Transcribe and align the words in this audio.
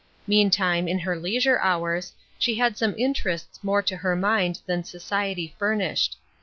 Meantime, 0.25 0.87
in 0.87 0.97
her 0.97 1.15
leisure 1.15 1.59
hours, 1.59 2.11
she 2.39 2.55
had 2.55 2.75
some 2.75 2.95
interests 2.97 3.59
more 3.63 3.83
to 3.83 3.95
her 3.97 4.15
mind 4.15 4.59
than 4.65 4.83
society 4.83 5.53
furnished. 5.59 6.17